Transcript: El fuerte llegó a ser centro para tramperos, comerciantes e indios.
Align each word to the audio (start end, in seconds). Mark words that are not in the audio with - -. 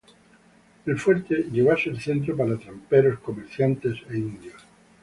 El 0.87 0.97
fuerte 0.97 1.45
llegó 1.51 1.73
a 1.73 1.77
ser 1.77 1.95
centro 2.01 2.35
para 2.35 2.57
tramperos, 2.57 3.19
comerciantes 3.19 3.97
e 4.09 4.17
indios. 4.17 4.65